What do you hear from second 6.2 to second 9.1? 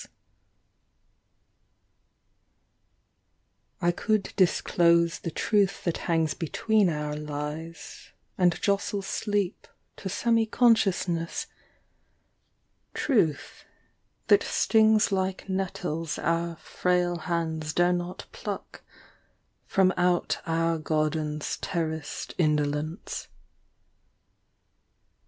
between our lies And jostles